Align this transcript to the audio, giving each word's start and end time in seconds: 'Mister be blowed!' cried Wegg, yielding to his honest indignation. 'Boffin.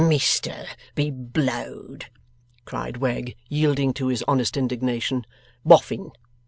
'Mister 0.03 0.65
be 0.95 1.11
blowed!' 1.11 2.07
cried 2.65 2.97
Wegg, 2.97 3.35
yielding 3.49 3.93
to 3.93 4.07
his 4.07 4.23
honest 4.27 4.57
indignation. 4.57 5.27
'Boffin. 5.63 6.09